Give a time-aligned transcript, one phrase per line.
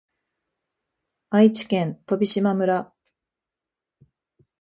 [1.29, 2.91] 愛知県飛島村